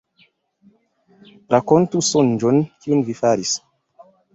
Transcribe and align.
Rakontu 1.57 2.03
sonĝon, 2.11 2.61
kiun 2.83 3.09
vi 3.11 3.23
faris. 3.25 3.59